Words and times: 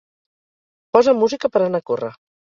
Posa'm 0.97 1.21
música 1.25 1.53
per 1.59 1.63
a 1.65 1.69
anar 1.69 1.85
a 1.85 1.89
córrer. 1.93 2.13